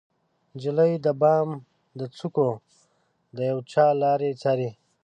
[0.53, 1.49] نجلۍ د بام
[1.99, 2.49] د څوکو
[3.35, 4.69] د یوچا لاره څارې